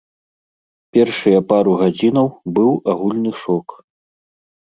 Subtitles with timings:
[0.95, 3.67] Першыя пару гадзінаў быў агульны шок.